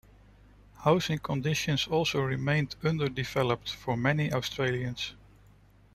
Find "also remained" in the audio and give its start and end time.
1.85-2.75